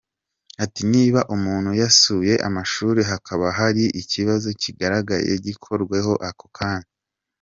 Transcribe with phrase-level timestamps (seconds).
[0.63, 6.89] Ati “Niba umuntu yasuye amashuri hakaba hari ikibazo kigaragaye gikorweho ako kanya.